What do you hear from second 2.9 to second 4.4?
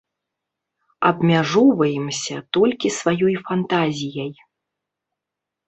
сваёй фантазіяй.